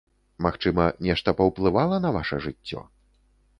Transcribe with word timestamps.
Магчыма, 0.45 0.87
нешта 1.09 1.35
паўплывала 1.43 2.01
на 2.09 2.15
ваша 2.19 2.43
жыццё? 2.49 2.79